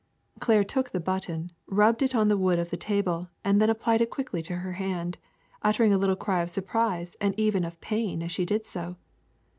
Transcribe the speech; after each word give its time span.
''Claire 0.39 0.63
took 0.63 0.89
the 0.89 0.99
button, 0.99 1.51
rubbed 1.67 2.01
it 2.01 2.15
on 2.15 2.27
the 2.27 2.35
wood 2.35 2.57
of 2.57 2.71
the 2.71 2.75
table, 2.75 3.29
and 3.45 3.61
then 3.61 3.69
applied 3.69 4.01
it 4.01 4.09
quickly 4.09 4.41
to 4.41 4.55
her 4.55 4.71
hand, 4.71 5.19
uttering 5.61 5.93
a 5.93 5.97
little 5.99 6.15
cry 6.15 6.41
of 6.41 6.49
surprise 6.49 7.15
and 7.21 7.35
even 7.39 7.63
of 7.63 7.79
pain 7.81 8.23
as 8.23 8.31
she 8.31 8.43
did 8.43 8.65
so. 8.65 8.95